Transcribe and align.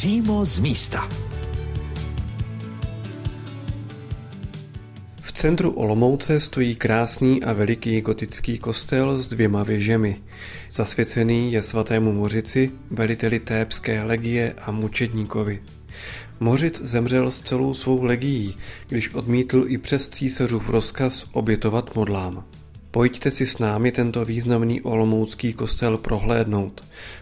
Přímo 0.00 0.44
z 0.44 0.60
místa. 0.60 1.08
V 5.22 5.32
centru 5.32 5.70
Olomouce 5.70 6.40
stojí 6.40 6.76
krásný 6.76 7.42
a 7.42 7.52
veliký 7.52 8.00
gotický 8.00 8.58
kostel 8.58 9.22
s 9.22 9.28
dvěma 9.28 9.62
věžemi. 9.62 10.22
Zasvěcený 10.70 11.52
je 11.52 11.62
svatému 11.62 12.12
Mořici, 12.12 12.70
veliteli 12.90 13.40
Tébské 13.40 14.02
legie 14.02 14.54
a 14.62 14.70
mučedníkovi. 14.70 15.62
Mořic 16.40 16.82
zemřel 16.84 17.30
s 17.30 17.40
celou 17.40 17.74
svou 17.74 18.04
legií, 18.04 18.56
když 18.88 19.14
odmítl 19.14 19.64
i 19.66 19.78
přes 19.78 20.08
císařův 20.08 20.68
rozkaz 20.68 21.26
obětovat 21.32 21.94
modlám. 21.96 22.44
Pojďte 22.90 23.30
si 23.30 23.46
s 23.46 23.58
námi 23.58 23.92
tento 23.92 24.24
významný 24.24 24.82
olomoucký 24.82 25.52
kostel 25.52 25.96
prohlédnout. 25.96 26.80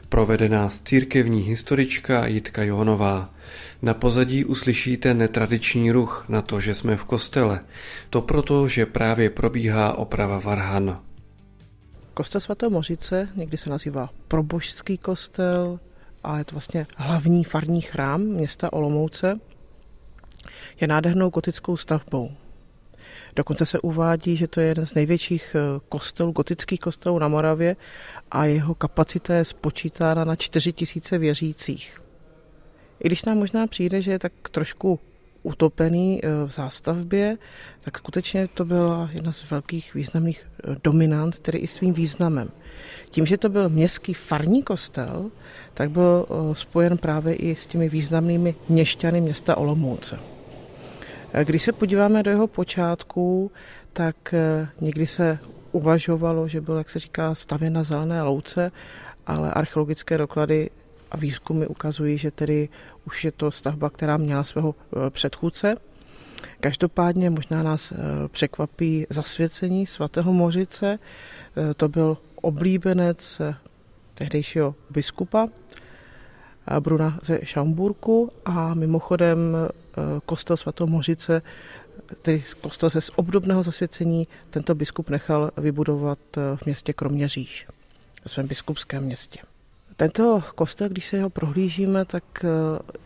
Provede 0.09 0.48
nás 0.48 0.80
církevní 0.80 1.41
historička 1.41 2.27
Jitka 2.27 2.62
Jonová. 2.62 3.34
Na 3.83 3.95
pozadí 3.95 4.45
uslyšíte 4.45 5.15
netradiční 5.15 5.91
ruch 5.91 6.24
na 6.29 6.43
to, 6.43 6.60
že 6.60 6.74
jsme 6.74 6.96
v 6.96 7.05
kostele. 7.05 7.60
To 8.10 8.20
proto, 8.20 8.69
že 8.69 8.87
právě 8.87 9.30
probíhá 9.30 9.98
oprava 9.98 10.38
varhan. 10.38 11.01
Kostel 12.15 12.41
svatého 12.41 12.71
Mořice, 12.71 13.29
někdy 13.37 13.57
se 13.57 13.71
nazývá 13.71 14.10
probožský 14.29 14.98
kostel, 14.98 15.80
a 16.24 16.38
je 16.38 16.45
to 16.45 16.55
vlastně 16.55 16.87
hlavní 16.96 17.45
farní 17.45 17.80
chrám 17.80 18.21
města 18.21 18.73
Olomouce, 18.73 19.41
je 20.80 20.87
nádhernou 20.88 21.30
gotickou 21.30 21.77
stavbou. 21.77 22.30
Dokonce 23.38 23.66
se 23.66 23.80
uvádí, 23.80 24.37
že 24.37 24.48
to 24.48 24.60
je 24.60 24.66
jeden 24.66 24.87
z 24.87 24.95
největších 24.95 25.56
eh, 25.59 25.80
kostelů, 25.88 26.33
gotických 26.33 26.80
kostelů 26.80 27.19
na 27.19 27.29
Moravě 27.29 27.77
a 28.30 28.45
jeho 28.45 28.74
kapacita 28.74 29.34
je 29.34 29.45
spočítána 29.45 30.24
na 30.24 30.37
4 30.37 30.73
tisíce 30.73 31.19
věřících. 31.19 32.02
I 33.05 33.09
když 33.09 33.24
nám 33.24 33.38
možná 33.38 33.66
přijde, 33.66 34.02
že 34.02 34.10
je 34.10 34.19
tak 34.19 34.32
trošku 34.51 35.01
utopený 35.43 36.21
eh, 36.24 36.29
v 36.46 36.51
zástavbě, 36.51 37.37
tak 37.80 37.98
skutečně 37.98 38.48
to 38.54 38.65
byla 38.65 39.10
jedna 39.13 39.32
z 39.32 39.51
velkých 39.51 39.95
významných 39.95 40.46
eh, 40.46 40.76
dominant, 40.85 41.38
tedy 41.38 41.59
i 41.59 41.66
svým 41.66 41.95
významem. 41.95 42.51
Tím, 43.10 43.26
že 43.26 43.38
to 43.38 43.48
byl 43.48 43.68
městský 43.68 44.15
farní 44.15 44.63
kostel, 44.63 45.30
tak 45.74 45.91
byl 45.91 46.26
spojen 46.52 46.98
právě 46.98 47.35
i 47.35 47.57
s 47.57 47.66
těmi 47.66 47.88
významnými 47.88 48.54
měšťany 48.68 49.20
města 49.20 49.57
Olomouce. 49.57 50.38
Když 51.45 51.62
se 51.62 51.73
podíváme 51.73 52.23
do 52.23 52.30
jeho 52.30 52.46
počátků, 52.46 53.51
tak 53.93 54.34
eh, 54.34 54.68
někdy 54.80 55.07
se 55.07 55.38
uvažovalo, 55.73 56.48
že 56.48 56.60
byl, 56.60 56.76
jak 56.76 56.90
se 56.90 56.98
říká, 56.98 57.35
stavěn 57.35 57.73
na 57.73 57.82
zelené 57.82 58.23
louce, 58.23 58.73
ale 59.26 59.51
archeologické 59.51 60.18
doklady 60.18 60.70
a 61.10 61.16
výzkumy 61.16 61.66
ukazují, 61.66 62.18
že 62.18 62.30
tedy 62.30 62.68
už 63.07 63.24
je 63.24 63.32
to 63.32 63.51
stavba, 63.51 63.90
která 63.90 64.16
měla 64.16 64.44
svého 64.44 64.75
eh, 64.75 65.10
předchůdce. 65.10 65.76
Každopádně 66.60 67.31
možná 67.31 67.62
nás 67.62 67.92
eh, 67.92 67.97
překvapí 68.28 69.06
zasvěcení 69.10 69.87
svatého 69.87 70.32
Mořice. 70.32 70.98
To 71.76 71.88
byl 71.88 72.19
oblíbenec 72.42 73.41
tehdejšího 74.15 74.75
biskupa 74.91 75.48
Bruna 76.81 77.19
ze 77.22 77.41
Šamburku 77.44 78.31
a 78.44 78.75
mimochodem 78.75 79.56
Eh, 79.99 80.21
kostel 80.27 80.56
svatou 80.56 80.87
Mořice, 80.87 81.43
tedy 82.22 82.43
kostel 82.60 82.91
se 82.91 83.00
z 83.00 83.10
obdobného 83.16 83.62
zasvěcení, 83.62 84.28
tento 84.50 84.75
biskup 84.75 85.10
nechal 85.10 85.50
vybudovat 85.56 86.19
eh, 86.37 86.56
v 86.56 86.66
městě 86.66 86.93
Kroměříž, 86.93 87.66
ve 88.25 88.28
svém 88.28 88.47
biskupském 88.47 89.05
městě. 89.05 89.41
Tento 89.97 90.43
kostel, 90.55 90.88
když 90.88 91.06
se 91.06 91.22
ho 91.22 91.31
prohlížíme, 91.31 92.05
tak 92.05 92.25
eh, 92.44 92.49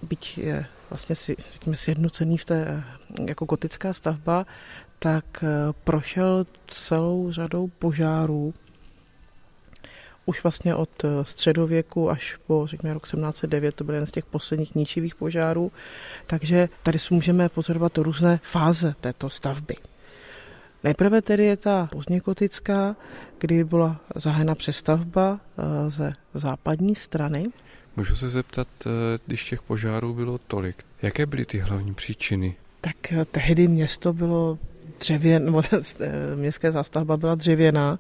byť 0.02 0.38
je 0.38 0.66
vlastně 0.90 1.16
si, 1.16 1.36
řekněme, 1.52 1.76
sjednocený 1.76 2.38
v 2.38 2.44
té 2.44 2.84
jako 3.28 3.44
gotická 3.44 3.92
stavba, 3.92 4.46
tak 4.98 5.44
prošel 5.84 6.46
celou 6.66 7.32
řadou 7.32 7.68
požárů 7.78 8.54
už 10.26 10.42
vlastně 10.42 10.74
od 10.74 11.04
eh, 11.04 11.08
středověku 11.22 12.10
až 12.10 12.36
po, 12.46 12.66
řekněme, 12.66 12.94
rok 12.94 13.02
1709, 13.02 13.74
to 13.74 13.84
byl 13.84 13.94
jeden 13.94 14.06
z 14.06 14.10
těch 14.10 14.24
posledních 14.24 14.74
ničivých 14.74 15.14
požárů, 15.14 15.72
takže 16.26 16.68
tady 16.82 16.98
si 16.98 17.14
můžeme 17.14 17.48
pozorovat 17.48 17.98
různé 17.98 18.40
fáze 18.42 18.94
této 19.00 19.30
stavby. 19.30 19.74
Nejprve 20.84 21.22
tedy 21.22 21.44
je 21.44 21.56
ta 21.56 21.88
pozdněgotická, 21.92 22.96
kdy 23.38 23.64
byla 23.64 24.00
zahájena 24.14 24.54
přestavba 24.54 25.40
eh, 25.40 25.90
ze 25.90 26.12
západní 26.34 26.94
strany. 26.94 27.46
Můžu 27.96 28.16
se 28.16 28.28
zeptat, 28.28 28.68
eh, 28.86 28.90
když 29.26 29.44
těch 29.44 29.62
požárů 29.62 30.14
bylo 30.14 30.38
tolik, 30.38 30.84
jaké 31.02 31.26
byly 31.26 31.44
ty 31.44 31.58
hlavní 31.58 31.94
příčiny? 31.94 32.56
Tak 32.80 32.96
tehdy 33.30 33.68
město 33.68 34.12
bylo 34.12 34.58
dřevěn, 35.02 35.44
nebo 35.44 35.62
městská 36.34 36.70
zástavba 36.70 37.16
byla 37.16 37.34
dřevěná, 37.34 37.98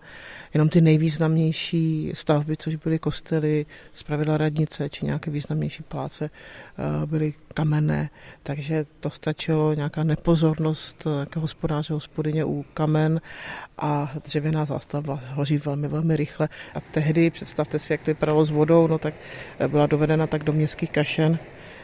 jenom 0.54 0.68
ty 0.68 0.80
nejvýznamnější 0.80 2.10
stavby, 2.14 2.56
což 2.56 2.76
byly 2.76 2.98
kostely, 2.98 3.66
zpravidla 3.92 4.36
radnice 4.36 4.90
či 4.90 5.06
nějaké 5.06 5.30
významnější 5.30 5.82
pláce, 5.82 6.30
eh, 6.30 7.06
byly 7.06 7.34
kamenné, 7.54 8.10
takže 8.42 8.86
to 9.00 9.10
stačilo 9.10 9.74
nějaká 9.74 10.04
nepozornost 10.04 11.06
jako 11.20 11.40
hospodáře, 11.40 11.94
hospodyně 11.94 12.44
u 12.44 12.64
kamen 12.74 13.20
a 13.78 14.12
dřevěná 14.24 14.64
zástavba 14.64 15.20
hoří 15.34 15.58
velmi, 15.58 15.88
velmi 15.88 16.16
rychle. 16.16 16.48
A 16.74 16.80
tehdy, 16.80 17.30
představte 17.30 17.78
si, 17.78 17.92
jak 17.92 18.00
to 18.00 18.10
vypadalo 18.10 18.44
s 18.44 18.50
vodou, 18.50 18.86
no 18.86 18.98
tak 18.98 19.14
eh, 19.58 19.68
byla 19.68 19.86
dovedena 19.86 20.26
tak 20.26 20.44
do 20.44 20.52
městských 20.52 20.90
kašen, 20.90 21.38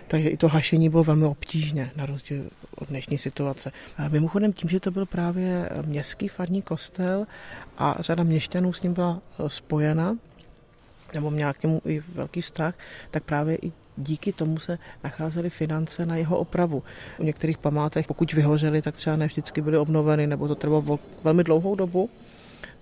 takže 0.08 0.28
i 0.28 0.36
to 0.36 0.48
hašení 0.48 0.88
bylo 0.88 1.04
velmi 1.04 1.24
obtížné, 1.24 1.90
na 1.96 2.06
rozdíl 2.06 2.50
od 2.74 2.88
dnešní 2.88 3.18
situace. 3.18 3.72
A 3.96 4.08
mimochodem 4.08 4.52
tím, 4.52 4.70
že 4.70 4.80
to 4.80 4.90
byl 4.90 5.06
právě 5.06 5.70
městský 5.86 6.28
farní 6.28 6.62
kostel 6.62 7.26
a 7.78 7.96
řada 8.00 8.22
měšťanů 8.22 8.72
s 8.72 8.82
ním 8.82 8.94
byla 8.94 9.20
e, 9.38 9.50
spojena, 9.50 10.16
nebo 11.14 11.30
měla 11.30 11.52
k 11.52 11.62
němu 11.62 11.82
i 11.86 12.02
velký 12.14 12.40
vztah, 12.40 12.74
tak 13.10 13.22
právě 13.22 13.56
i 13.62 13.72
díky 13.96 14.32
tomu 14.32 14.58
se 14.58 14.78
nacházely 15.04 15.50
finance 15.50 16.06
na 16.06 16.16
jeho 16.16 16.38
opravu. 16.38 16.82
U 17.18 17.22
některých 17.22 17.58
památek, 17.58 18.06
pokud 18.06 18.32
vyhořely, 18.32 18.82
tak 18.82 18.94
třeba 18.94 19.16
ne 19.16 19.26
vždycky 19.26 19.60
byly 19.60 19.78
obnoveny, 19.78 20.26
nebo 20.26 20.48
to 20.48 20.54
trvalo 20.54 20.98
velmi 21.24 21.44
dlouhou 21.44 21.74
dobu 21.74 22.10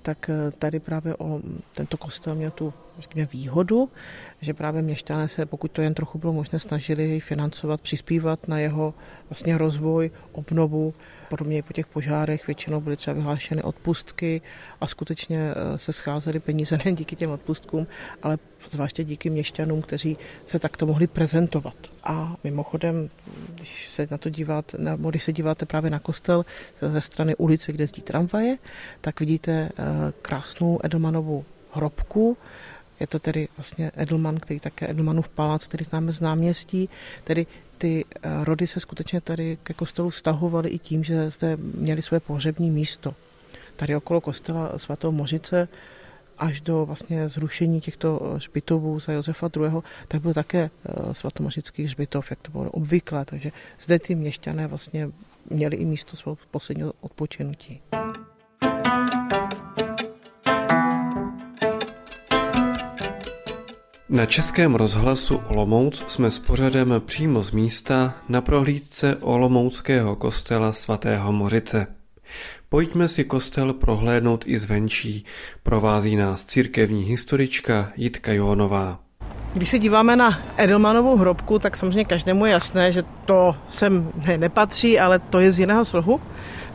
tak 0.07 0.31
eh, 0.31 0.51
tady 0.59 0.81
právě 0.81 1.15
o 1.19 1.41
tento 1.75 1.97
kostel 1.97 2.35
měl 2.35 2.51
tu 2.51 2.75
řekněme, 2.99 3.29
výhodu, 3.33 3.89
že 4.41 4.55
právě 4.55 4.83
měšťané 4.83 5.29
se, 5.29 5.47
pokud 5.47 5.71
to 5.71 5.83
jen 5.83 5.95
trochu 5.95 6.19
bylo 6.19 6.33
možné, 6.33 6.59
snažili 6.59 7.21
financovat, 7.21 7.81
přispívat 7.81 8.49
na 8.49 8.59
jeho 8.59 8.95
vlastně 9.31 9.59
rozvoj, 9.59 10.11
obnovu 10.33 10.95
Podobně 11.29 11.59
i 11.59 11.63
po 11.63 11.73
těch 11.73 11.87
požárech 11.87 12.47
většinou 12.47 12.81
byly 12.81 12.97
třeba 12.97 13.15
vyhlášeny 13.15 13.63
odpustky 13.63 14.41
a 14.81 14.87
skutečně 14.87 15.39
eh, 15.39 15.79
se 15.79 15.93
scházely 15.93 16.41
peníze 16.41 16.79
nejen 16.85 16.95
díky 16.95 17.17
těm 17.17 17.31
odpustkům, 17.31 17.87
ale 18.23 18.39
zvláště 18.71 19.05
díky 19.05 19.31
měšťanům, 19.31 19.83
kteří 19.83 20.17
se 20.45 20.59
takto 20.59 20.87
mohli 20.87 21.07
prezentovat. 21.07 21.77
A 22.05 22.37
mimochodem, 22.45 23.11
když 23.55 23.91
se 23.91 24.09
na 24.11 24.19
to 24.19 24.31
díváte, 24.31 24.79
nebo 24.79 25.11
když 25.11 25.25
se 25.25 25.33
díváte 25.33 25.67
právě 25.67 25.91
na 25.91 25.99
kostel 25.99 26.45
ze 26.81 27.01
strany 27.01 27.37
ulice, 27.37 27.73
kde 27.73 27.83
jezdí 27.83 28.03
tramvaje, 28.03 28.57
tak 29.01 29.21
vidíte 29.21 29.53
eh, 29.53 29.73
krásnou 30.23 30.81
Edelmanovou 30.85 31.45
hrobku, 31.73 32.37
je 33.01 33.07
to 33.07 33.19
tedy 33.19 33.49
vlastně 33.57 33.91
Edelman, 33.97 34.37
který 34.37 34.61
také 34.61 34.91
Edelmanův 34.91 35.29
palác, 35.29 35.67
který 35.67 35.85
známe 35.85 36.13
z 36.13 36.21
náměstí, 36.21 36.89
tedy 37.25 37.47
ty 37.79 38.05
eh, 38.05 38.45
rody 38.45 38.67
se 38.67 38.81
skutečně 38.81 39.21
tady 39.21 39.59
ke 39.63 39.75
kostelu 39.75 40.11
stahovaly 40.11 40.69
i 40.69 40.79
tím, 40.79 41.05
že 41.05 41.31
zde 41.31 41.57
měli 41.57 42.03
své 42.03 42.21
pohřební 42.21 42.71
místo. 42.71 43.15
Tady 43.77 43.97
okolo 43.97 44.21
kostela 44.21 44.79
svatou 44.79 45.13
Mořice 45.13 45.69
až 46.39 46.61
do 46.61 46.87
vlastně 46.87 47.29
zrušení 47.29 47.81
těchto 47.81 48.21
eh, 48.23 48.37
hřbitovů 48.37 49.01
za 49.01 49.13
Josefa 49.13 49.51
II., 49.57 49.71
tak 50.09 50.21
byl 50.21 50.35
také 50.35 50.71
eh, 50.89 51.15
svatomořický 51.15 51.85
hřbitov, 51.85 52.31
jak 52.31 52.39
to 52.43 52.51
bylo 52.51 52.71
obvyklé. 52.71 53.25
Takže 53.25 53.51
zde 53.81 53.99
ty 53.99 54.15
měšťané 54.15 54.67
vlastně 54.67 55.11
měli 55.51 55.77
i 55.77 55.85
místo 55.85 56.17
svého 56.17 56.39
posledního 56.51 56.93
odpočinutí. 57.01 57.81
Na 64.17 64.27
Českém 64.27 64.75
rozhlasu 64.75 65.41
Olomouc 65.49 66.05
jsme 66.09 66.31
s 66.31 66.39
pořadem 66.39 66.95
přímo 67.07 67.43
z 67.43 67.51
místa 67.51 68.15
na 68.29 68.41
prohlídce 68.41 69.17
Olomouckého 69.21 70.17
kostela 70.17 70.73
svatého 70.73 71.33
Mořice. 71.33 71.87
Pojďme 72.69 73.09
si 73.09 73.25
kostel 73.25 73.73
prohlédnout 73.73 74.45
i 74.47 74.59
zvenčí. 74.59 75.25
Provází 75.63 76.17
nás 76.17 76.45
církevní 76.45 77.03
historička 77.03 77.93
Jitka 77.97 78.33
Jónová. 78.33 78.99
Když 79.55 79.69
se 79.69 79.79
díváme 79.79 80.17
na 80.17 80.39
Edelmanovou 80.57 81.17
hrobku, 81.17 81.59
tak 81.59 81.77
samozřejmě 81.77 82.05
každému 82.05 82.47
je 82.47 82.53
jasné, 82.53 82.93
že 82.93 83.05
to 83.25 83.57
sem 83.69 84.13
ne, 84.27 84.39
nepatří, 84.39 84.99
ale 84.99 85.19
to 85.19 85.41
je 85.41 85.53
z 85.53 85.59
jiného 85.59 85.85
slohu. 85.85 86.21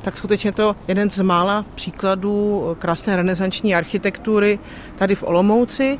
Tak 0.01 0.17
skutečně 0.17 0.51
to 0.51 0.75
jeden 0.88 1.09
z 1.09 1.19
mála 1.19 1.65
příkladů 1.75 2.63
krásné 2.79 3.15
renesanční 3.15 3.75
architektury 3.75 4.59
tady 4.95 5.15
v 5.15 5.23
Olomouci. 5.23 5.99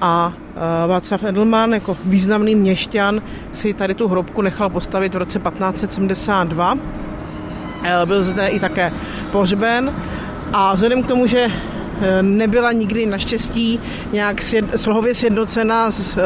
A 0.00 0.32
Václav 0.86 1.24
Edelman 1.24 1.72
jako 1.74 1.96
významný 2.04 2.54
měšťan 2.54 3.22
si 3.52 3.74
tady 3.74 3.94
tu 3.94 4.08
hrobku 4.08 4.42
nechal 4.42 4.70
postavit 4.70 5.14
v 5.14 5.18
roce 5.18 5.38
1572. 5.38 6.78
Byl 8.04 8.22
zde 8.22 8.48
i 8.48 8.60
také 8.60 8.92
pohřben 9.32 9.94
a 10.52 10.74
vzhledem 10.74 11.02
k 11.02 11.06
tomu, 11.06 11.26
že 11.26 11.48
nebyla 12.22 12.72
nikdy 12.72 13.06
naštěstí 13.06 13.80
nějak 14.12 14.42
slohově 14.76 15.14
sjednocena 15.14 15.90
s 15.90 16.18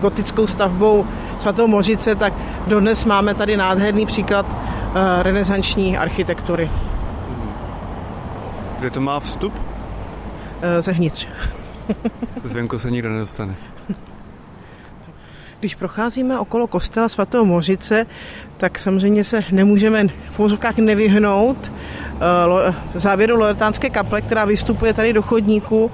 gotickou 0.00 0.46
stavbou 0.46 1.06
svatou 1.38 1.66
Mořice, 1.66 2.14
tak 2.14 2.32
dodnes 2.66 3.04
máme 3.04 3.34
tady 3.34 3.56
nádherný 3.56 4.06
příklad 4.06 4.46
renesanční 5.22 5.98
architektury. 5.98 6.70
Kde 8.78 8.90
to 8.90 9.00
má 9.00 9.20
vstup? 9.20 9.52
Zevnitř. 10.80 11.26
Zvenku 12.44 12.78
se 12.78 12.90
nikdo 12.90 13.08
nedostane. 13.08 13.54
Když 15.60 15.74
procházíme 15.74 16.38
okolo 16.38 16.66
kostela 16.66 17.08
svatého 17.08 17.44
Mořice, 17.44 18.06
tak 18.56 18.78
samozřejmě 18.78 19.24
se 19.24 19.44
nemůžeme 19.52 20.06
v 20.30 20.40
úzovkách 20.40 20.78
nevyhnout 20.78 21.72
eh, 21.72 22.74
závěru 22.94 23.36
Loretánské 23.36 23.90
kaple, 23.90 24.22
která 24.22 24.44
vystupuje 24.44 24.94
tady 24.94 25.12
do 25.12 25.22
chodníku 25.22 25.90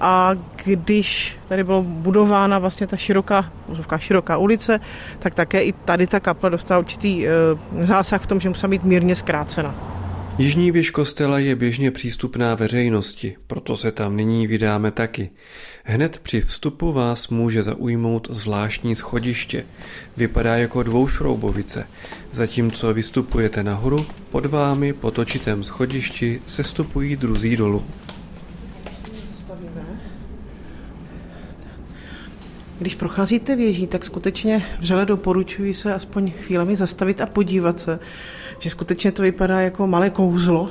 a 0.00 0.30
když 0.64 1.36
tady 1.48 1.64
byla 1.64 1.80
budována 1.80 2.58
vlastně 2.58 2.86
ta 2.86 2.96
široká, 2.96 3.52
široká 3.98 4.36
ulice, 4.36 4.80
tak 5.18 5.34
také 5.34 5.62
i 5.62 5.72
tady 5.72 6.06
ta 6.06 6.20
kaple 6.20 6.50
dostala 6.50 6.78
určitý 6.78 7.26
eh, 7.28 7.30
zásah 7.86 8.22
v 8.22 8.26
tom, 8.26 8.40
že 8.40 8.48
musela 8.48 8.70
být 8.70 8.84
mírně 8.84 9.16
zkrácena. 9.16 9.97
Jižní 10.38 10.70
věž 10.70 10.90
kostela 10.90 11.38
je 11.38 11.56
běžně 11.56 11.90
přístupná 11.90 12.54
veřejnosti, 12.54 13.36
proto 13.46 13.76
se 13.76 13.92
tam 13.92 14.16
nyní 14.16 14.46
vydáme 14.46 14.90
taky. 14.90 15.30
Hned 15.84 16.18
při 16.22 16.40
vstupu 16.40 16.92
vás 16.92 17.28
může 17.28 17.62
zaujmout 17.62 18.28
zvláštní 18.30 18.94
schodiště. 18.94 19.66
Vypadá 20.16 20.56
jako 20.56 20.82
dvoušroubovice. 20.82 21.86
Zatímco 22.32 22.94
vystupujete 22.94 23.62
nahoru, 23.62 24.06
pod 24.30 24.46
vámi 24.46 24.92
po 24.92 25.10
točitém 25.10 25.64
schodišti 25.64 26.42
sestupují 26.46 27.16
druzí 27.16 27.56
dolů. 27.56 27.84
Když 32.78 32.94
procházíte 32.94 33.56
věží, 33.56 33.86
tak 33.86 34.04
skutečně 34.04 34.66
vřele 34.78 35.06
doporučuji 35.06 35.74
se 35.74 35.94
aspoň 35.94 36.30
chvílemi 36.30 36.76
zastavit 36.76 37.20
a 37.20 37.26
podívat 37.26 37.80
se, 37.80 37.98
že 38.58 38.70
skutečně 38.70 39.12
to 39.12 39.22
vypadá 39.22 39.60
jako 39.60 39.86
malé 39.86 40.10
kouzlo. 40.10 40.70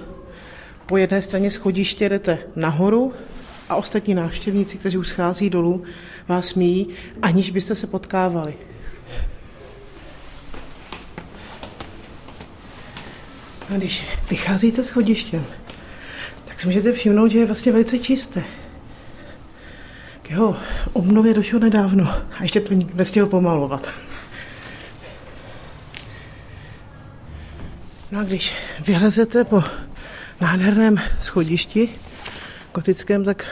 Po 0.85 0.97
jedné 0.97 1.21
straně 1.21 1.51
schodiště 1.51 2.09
jdete 2.09 2.39
nahoru 2.55 3.13
a 3.69 3.75
ostatní 3.75 4.13
návštěvníci, 4.13 4.77
kteří 4.77 4.97
už 4.97 5.07
schází 5.07 5.49
dolů, 5.49 5.83
vás 6.27 6.53
míjí, 6.53 6.87
aniž 7.21 7.51
byste 7.51 7.75
se 7.75 7.87
potkávali. 7.87 8.53
A 13.69 13.73
když 13.73 14.05
vycházíte 14.29 14.83
schodištěm, 14.83 15.45
tak 16.45 16.59
si 16.59 16.67
můžete 16.67 16.93
všimnout, 16.93 17.31
že 17.31 17.39
je 17.39 17.45
vlastně 17.45 17.71
velice 17.71 17.99
čisté. 17.99 18.43
K 20.21 20.29
jeho 20.29 20.57
obnově 20.93 21.33
došlo 21.33 21.59
nedávno 21.59 22.07
a 22.39 22.43
ještě 22.43 22.61
to 22.61 22.73
nikdo 22.73 22.97
nestihl 22.97 23.25
pomalovat. 23.25 23.89
No 28.11 28.19
a 28.19 28.23
když 28.23 28.55
vylezete 28.79 29.43
po 29.43 29.63
nádherném 30.41 30.97
schodišti 31.21 31.89
gotickém, 32.73 33.23
tak 33.23 33.45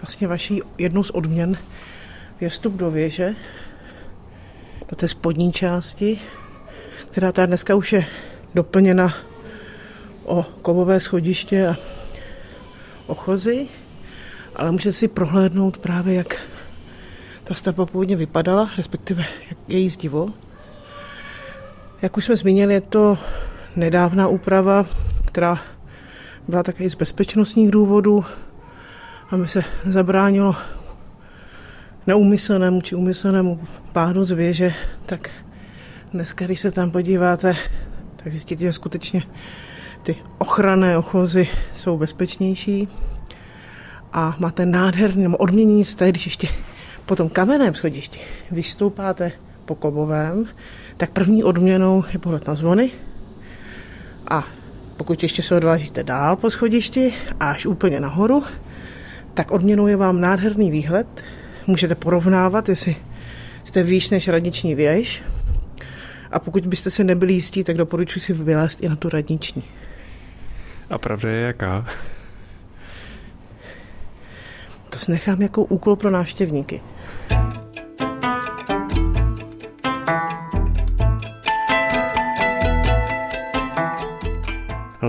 vlastně 0.00 0.28
vaší 0.28 0.62
jednou 0.78 1.04
z 1.04 1.10
odměn 1.10 1.58
je 2.40 2.48
vstup 2.48 2.72
do 2.72 2.90
věže, 2.90 3.34
do 4.88 4.96
té 4.96 5.08
spodní 5.08 5.52
části, 5.52 6.20
která 7.10 7.32
ta 7.32 7.46
dneska 7.46 7.74
už 7.74 7.92
je 7.92 8.06
doplněna 8.54 9.14
o 10.24 10.42
kovové 10.42 11.00
schodiště 11.00 11.68
a 11.68 11.76
ochozy, 13.06 13.68
ale 14.56 14.72
můžete 14.72 14.92
si 14.92 15.08
prohlédnout 15.08 15.78
právě, 15.78 16.14
jak 16.14 16.36
ta 17.44 17.54
stavba 17.54 17.86
původně 17.86 18.16
vypadala, 18.16 18.70
respektive 18.76 19.24
jak 19.48 19.58
její 19.68 19.88
zdivo. 19.88 20.28
Jak 22.02 22.16
už 22.16 22.24
jsme 22.24 22.36
zmínili, 22.36 22.74
je 22.74 22.80
to 22.80 23.18
nedávná 23.76 24.28
úprava, 24.28 24.86
která 25.24 25.58
byla 26.48 26.62
také 26.62 26.90
z 26.90 26.94
bezpečnostních 26.94 27.70
důvodů, 27.70 28.24
aby 29.30 29.48
se 29.48 29.62
zabránilo 29.84 30.56
neumyslnému 32.06 32.80
či 32.80 32.94
umyslnému 32.94 33.60
pádu 33.92 34.24
z 34.24 34.30
věže, 34.30 34.74
tak 35.06 35.30
dneska, 36.12 36.44
když 36.44 36.60
se 36.60 36.70
tam 36.70 36.90
podíváte, 36.90 37.56
tak 38.16 38.32
zjistíte, 38.32 38.64
že 38.64 38.72
skutečně 38.72 39.22
ty 40.02 40.16
ochranné 40.38 40.98
ochozy 40.98 41.48
jsou 41.74 41.98
bezpečnější 41.98 42.88
a 44.12 44.36
máte 44.38 44.66
nádherný 44.66 45.22
nebo 45.22 45.36
odměnění 45.36 45.84
sté, 45.84 46.08
když 46.08 46.26
ještě 46.26 46.48
po 47.06 47.16
tom 47.16 47.28
kamenném 47.28 47.74
schodišti 47.74 48.20
vystoupáte 48.50 49.32
po 49.64 49.74
kovovém, 49.74 50.46
tak 50.96 51.10
první 51.10 51.44
odměnou 51.44 52.04
je 52.12 52.18
pohled 52.18 52.46
na 52.46 52.54
zvony, 52.54 52.90
a 54.30 54.44
pokud 54.96 55.22
ještě 55.22 55.42
se 55.42 55.56
odvážíte 55.56 56.02
dál 56.02 56.36
po 56.36 56.50
schodišti 56.50 57.14
až 57.40 57.66
úplně 57.66 58.00
nahoru, 58.00 58.44
tak 59.34 59.50
odměnou 59.50 59.86
je 59.86 59.96
vám 59.96 60.20
nádherný 60.20 60.70
výhled. 60.70 61.06
Můžete 61.66 61.94
porovnávat, 61.94 62.68
jestli 62.68 62.96
jste 63.64 63.82
výš 63.82 64.10
než 64.10 64.28
radniční 64.28 64.74
věž. 64.74 65.22
A 66.30 66.38
pokud 66.38 66.66
byste 66.66 66.90
se 66.90 67.04
nebyli 67.04 67.32
jistí, 67.32 67.64
tak 67.64 67.76
doporučuji 67.76 68.20
si 68.20 68.32
vylézt 68.32 68.82
i 68.82 68.88
na 68.88 68.96
tu 68.96 69.08
radniční. 69.08 69.62
A 70.90 70.98
pravda 70.98 71.30
je 71.30 71.40
jaká? 71.40 71.86
To 74.90 74.98
si 74.98 75.10
nechám 75.10 75.42
jako 75.42 75.64
úkol 75.64 75.96
pro 75.96 76.10
návštěvníky. 76.10 76.80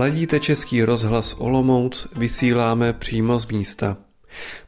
Ladíte 0.00 0.40
Český 0.40 0.82
rozhlas 0.82 1.34
Olomouc, 1.38 2.08
vysíláme 2.16 2.92
přímo 2.92 3.38
z 3.38 3.46
místa. 3.48 3.96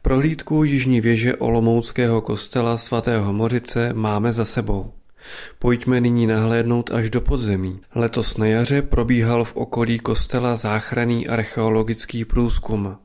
Prohlídku 0.03 0.65
jižní 0.65 1.01
věže 1.01 1.37
Olomouckého 1.37 2.21
kostela 2.21 2.79
svatého 2.79 3.33
Mořice 3.33 3.93
máme 3.93 4.33
za 4.33 4.45
sebou. 4.45 4.93
Pojďme 5.59 6.01
nyní 6.01 6.27
nahlédnout 6.27 6.91
až 6.91 7.11
do 7.11 7.21
podzemí. 7.21 7.81
Letos 7.95 8.37
na 8.37 8.47
jaře 8.47 8.83
probíhal 8.83 9.45
v 9.45 9.57
okolí 9.57 9.99
kostela 9.99 10.57
záchranný 10.57 11.29
archeologický 11.29 12.25
průzkum. 12.25 12.97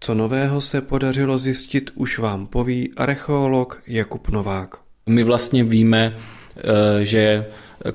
Co 0.00 0.14
nového 0.14 0.60
se 0.60 0.80
podařilo 0.80 1.38
zjistit, 1.38 1.90
už 1.94 2.18
vám 2.18 2.46
poví 2.46 2.92
archeolog 2.96 3.82
Jakub 3.86 4.28
Novák. 4.28 4.76
My 5.06 5.22
vlastně 5.22 5.64
víme, 5.64 6.16
eh, 6.56 7.04
že 7.04 7.46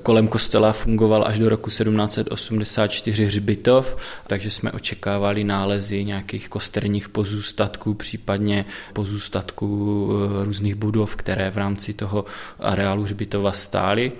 kolem 0.03 0.27
kostela 0.27 0.73
fungoval 0.73 1.23
až 1.27 1.39
do 1.39 1.49
roku 1.49 1.69
1784 1.69 3.25
hřbitov, 3.25 3.97
takže 4.27 4.51
jsme 4.51 4.71
očekávali 4.71 5.43
nálezy 5.43 6.05
nějakých 6.05 6.49
kosterních 6.49 7.09
pozůstatků, 7.09 7.93
případně 7.93 8.65
pozůstatků 8.93 10.09
eh, 10.11 10.43
různých 10.43 10.75
budov, 10.75 11.15
které 11.15 11.51
v 11.51 11.57
rámci 11.57 11.93
toho 11.93 12.25
areálu 12.59 13.03
hřbitova 13.03 13.51
stály. 13.51 14.11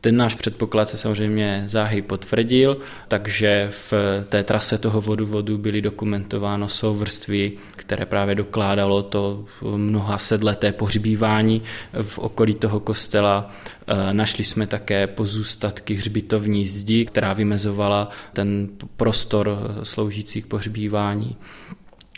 Ten 0.00 0.16
náš 0.16 0.34
předpoklad 0.34 0.88
se 0.88 0.96
samozřejmě 0.96 1.62
záhy 1.66 2.02
potvrdil, 2.02 2.76
takže 3.08 3.68
v 3.70 3.92
té 4.28 4.42
trase 4.44 4.78
toho 4.78 5.00
vodu 5.00 5.58
byly 5.58 5.82
dokumentováno 5.82 6.68
souvrství, 6.68 7.52
které 7.76 8.06
právě 8.06 8.34
dokládalo 8.34 9.02
to 9.02 9.44
mnoha 9.62 10.18
sedleté 10.18 10.72
pohřbívání 10.72 11.62
v 12.02 12.18
okolí 12.18 12.54
toho 12.54 12.80
kostela. 12.80 13.50
E, 13.86 14.14
našli 14.14 14.44
jsme 14.44 14.66
také 14.66 15.06
pozůstatky 15.06 15.94
hřbitovní 15.94 16.66
zdi, 16.66 17.04
která 17.04 17.32
vymezovala 17.32 18.10
ten 18.32 18.68
prostor 18.96 19.58
sloužící 19.82 20.42
k 20.42 20.46
pohřbívání. 20.46 21.36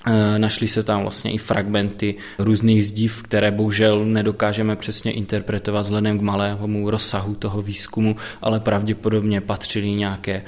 Eh, 0.07 0.39
našli 0.39 0.69
se 0.69 0.83
tam 0.83 1.03
vlastně 1.03 1.33
i 1.33 1.39
fragmenty 1.39 2.15
různých 2.39 2.87
zdiv, 2.87 3.23
které 3.23 3.51
bohužel 3.51 4.05
nedokážeme 4.05 4.77
přesně 4.77 5.13
interpretovat 5.13 5.81
vzhledem 5.81 6.19
k 6.19 6.23
malému 6.23 6.91
rozsahu 6.91 7.35
toho 7.35 7.63
výzkumu, 7.63 8.17
ale 8.41 8.61
pravděpodobně 8.61 9.41
patřily 9.41 9.91
nějaké 9.91 10.43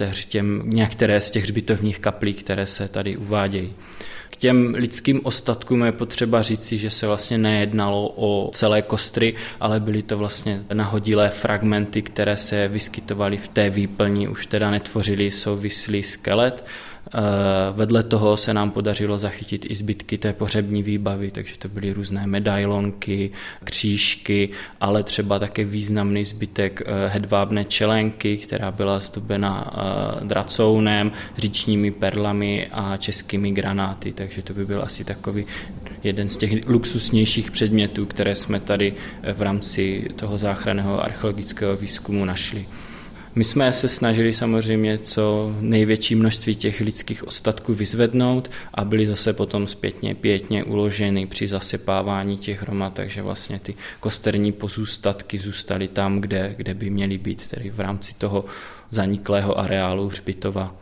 eh, 0.00 0.12
těm, 0.28 0.62
některé 0.64 1.20
z 1.20 1.30
těch 1.30 1.42
hřbitovních 1.42 1.98
kaplí, 1.98 2.34
které 2.34 2.66
se 2.66 2.88
tady 2.88 3.16
uvádějí. 3.16 3.72
K 4.30 4.36
těm 4.36 4.74
lidským 4.74 5.20
ostatkům 5.24 5.82
je 5.82 5.92
potřeba 5.92 6.42
říci, 6.42 6.78
že 6.78 6.90
se 6.90 7.06
vlastně 7.06 7.38
nejednalo 7.38 8.12
o 8.16 8.50
celé 8.52 8.82
kostry, 8.82 9.34
ale 9.60 9.80
byly 9.80 10.02
to 10.02 10.18
vlastně 10.18 10.62
nahodilé 10.72 11.30
fragmenty, 11.30 12.02
které 12.02 12.36
se 12.36 12.68
vyskytovaly 12.68 13.36
v 13.38 13.48
té 13.48 13.70
výplni, 13.70 14.28
už 14.28 14.46
teda 14.46 14.70
netvořily 14.70 15.30
souvislý 15.30 16.02
skelet. 16.02 16.64
Vedle 17.72 18.02
toho 18.02 18.36
se 18.36 18.54
nám 18.54 18.70
podařilo 18.70 19.18
zachytit 19.18 19.66
i 19.70 19.74
zbytky 19.74 20.18
té 20.18 20.32
pohřební 20.32 20.82
výbavy, 20.82 21.30
takže 21.30 21.58
to 21.58 21.68
byly 21.68 21.92
různé 21.92 22.26
medailonky, 22.26 23.30
křížky, 23.64 24.48
ale 24.80 25.02
třeba 25.02 25.38
také 25.38 25.64
významný 25.64 26.24
zbytek 26.24 26.82
hedvábné 27.08 27.64
čelenky, 27.64 28.36
která 28.36 28.70
byla 28.70 28.98
zdobena 28.98 29.72
dracounem, 30.22 31.12
říčními 31.36 31.90
perlami 31.90 32.68
a 32.72 32.96
českými 32.96 33.52
granáty, 33.52 34.12
takže 34.12 34.42
to 34.42 34.54
by 34.54 34.66
byl 34.66 34.82
asi 34.82 35.04
takový 35.04 35.46
jeden 36.02 36.28
z 36.28 36.36
těch 36.36 36.68
luxusnějších 36.68 37.50
předmětů, 37.50 38.06
které 38.06 38.34
jsme 38.34 38.60
tady 38.60 38.94
v 39.34 39.42
rámci 39.42 40.08
toho 40.16 40.38
záchranného 40.38 41.04
archeologického 41.04 41.76
výzkumu 41.76 42.24
našli. 42.24 42.66
My 43.34 43.44
jsme 43.44 43.72
se 43.72 43.88
snažili 43.88 44.32
samozřejmě 44.32 44.98
co 44.98 45.54
největší 45.60 46.14
množství 46.14 46.54
těch 46.54 46.80
lidských 46.80 47.26
ostatků 47.26 47.74
vyzvednout 47.74 48.50
a 48.74 48.84
byly 48.84 49.06
zase 49.06 49.32
potom 49.32 49.66
zpětně 49.66 50.14
pětně 50.14 50.64
uloženy 50.64 51.26
při 51.26 51.48
zasypávání 51.48 52.38
těch 52.38 52.62
hromad, 52.62 52.94
takže 52.94 53.22
vlastně 53.22 53.58
ty 53.58 53.74
kosterní 54.00 54.52
pozůstatky 54.52 55.38
zůstaly 55.38 55.88
tam, 55.88 56.20
kde, 56.20 56.54
kde 56.56 56.74
by 56.74 56.90
měly 56.90 57.18
být, 57.18 57.48
tedy 57.48 57.70
v 57.70 57.80
rámci 57.80 58.14
toho 58.18 58.44
zaniklého 58.90 59.58
areálu 59.58 60.08
hřbitova. 60.08 60.74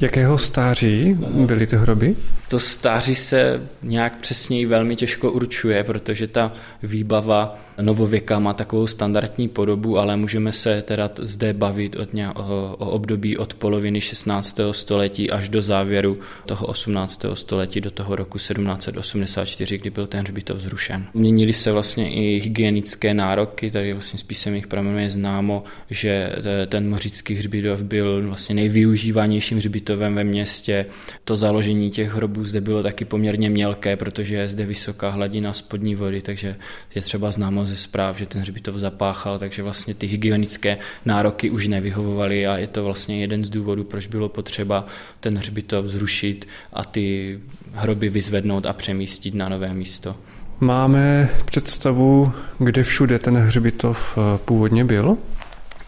Jakého 0.00 0.38
stáří 0.38 1.14
byly 1.46 1.66
ty 1.66 1.76
hroby? 1.76 2.16
To 2.48 2.60
stáří 2.60 3.14
se 3.14 3.62
nějak 3.82 4.16
přesněji 4.16 4.66
velmi 4.66 4.96
těžko 4.96 5.32
určuje, 5.32 5.84
protože 5.84 6.26
ta 6.26 6.52
výbava 6.82 7.58
novověka 7.82 8.38
má 8.38 8.52
takovou 8.52 8.86
standardní 8.86 9.48
podobu, 9.48 9.98
ale 9.98 10.16
můžeme 10.16 10.52
se 10.52 10.82
teda 10.82 11.10
zde 11.22 11.52
bavit 11.52 11.96
od 11.96 12.14
ně, 12.14 12.28
o, 12.28 12.76
o 12.78 12.90
období 12.90 13.38
od 13.38 13.54
poloviny 13.54 14.00
16. 14.00 14.60
století 14.70 15.30
až 15.30 15.48
do 15.48 15.62
závěru 15.62 16.18
toho 16.46 16.66
18. 16.66 17.24
století, 17.34 17.80
do 17.80 17.90
toho 17.90 18.16
roku 18.16 18.38
1784, 18.38 19.78
kdy 19.78 19.90
byl 19.90 20.06
ten 20.06 20.20
hřbitov 20.20 20.58
zrušen. 20.58 21.06
Měnily 21.14 21.52
se 21.52 21.72
vlastně 21.72 22.12
i 22.12 22.40
hygienické 22.40 23.14
nároky, 23.14 23.70
tady 23.70 23.92
vlastně 23.92 24.18
z 24.18 24.22
písemných 24.22 24.66
pramenů 24.66 24.98
je 24.98 25.10
známo, 25.10 25.64
že 25.90 26.32
ten 26.68 26.88
mořický 26.90 27.34
hřbitov 27.34 27.82
byl 27.82 28.26
vlastně 28.26 28.54
nejvyužívanějším 28.54 29.58
hřbitovem 29.58 30.14
ve 30.14 30.24
městě. 30.24 30.86
To 31.24 31.36
založení 31.36 31.90
těch 31.90 32.14
hrobů 32.14 32.44
zde 32.44 32.60
bylo 32.60 32.82
taky 32.82 33.04
poměrně 33.04 33.50
mělké, 33.50 33.96
protože 33.96 34.34
je 34.34 34.48
zde 34.48 34.66
vysoká 34.66 35.10
hladina 35.10 35.52
spodní 35.52 35.94
vody, 35.94 36.22
takže 36.22 36.56
je 36.94 37.02
třeba 37.02 37.30
známo 37.30 37.66
ze 37.72 37.78
zpráv, 37.78 38.18
že 38.18 38.26
ten 38.26 38.40
hřbitov 38.40 38.74
zapáchal, 38.74 39.38
takže 39.38 39.62
vlastně 39.62 39.94
ty 39.94 40.06
hygienické 40.06 40.78
nároky 41.04 41.50
už 41.50 41.68
nevyhovovaly 41.68 42.46
a 42.46 42.58
je 42.58 42.66
to 42.66 42.84
vlastně 42.84 43.20
jeden 43.20 43.44
z 43.44 43.50
důvodů, 43.50 43.84
proč 43.84 44.06
bylo 44.06 44.28
potřeba 44.28 44.86
ten 45.20 45.38
hřbitov 45.38 45.86
zrušit 45.86 46.48
a 46.72 46.84
ty 46.84 47.38
hroby 47.72 48.08
vyzvednout 48.08 48.66
a 48.66 48.72
přemístit 48.72 49.34
na 49.34 49.48
nové 49.48 49.74
místo. 49.74 50.16
Máme 50.60 51.28
představu, 51.44 52.32
kde 52.58 52.82
všude 52.82 53.18
ten 53.18 53.36
hřbitov 53.36 54.18
eh, 54.18 54.38
původně 54.44 54.84
byl? 54.84 55.18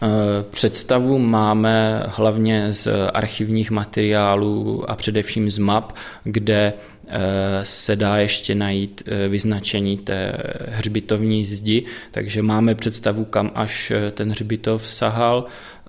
Eh, 0.01 0.07
představu 0.49 1.19
máme 1.19 2.03
hlavně 2.07 2.73
z 2.73 2.87
archivních 3.13 3.71
materiálů 3.71 4.89
a 4.89 4.95
především 4.95 5.51
z 5.51 5.57
map, 5.57 5.93
kde 6.23 6.73
Eh, 7.07 7.65
se 7.65 7.95
dá 7.95 8.17
ještě 8.17 8.55
najít 8.55 9.03
eh, 9.05 9.27
vyznačení 9.27 9.97
té 9.97 10.37
hřbitovní 10.67 11.45
zdi, 11.45 11.85
takže 12.11 12.41
máme 12.41 12.75
představu, 12.75 13.25
kam 13.25 13.51
až 13.55 13.91
ten 14.11 14.29
hřbitov 14.29 14.87
sahal 14.87 15.45